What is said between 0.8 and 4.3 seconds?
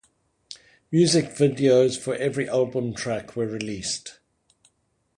Music videos for every album track were released.